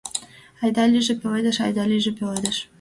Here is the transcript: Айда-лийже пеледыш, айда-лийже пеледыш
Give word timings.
Айда-лийже 0.63 1.13
пеледыш, 1.21 1.57
айда-лийже 1.65 2.11
пеледыш 2.17 2.57